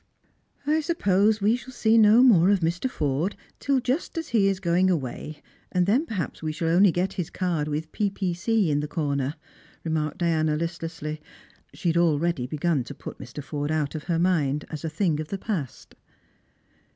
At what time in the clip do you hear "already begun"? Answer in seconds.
11.97-12.83